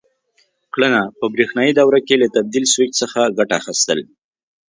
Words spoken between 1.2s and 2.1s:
برېښنایي دوره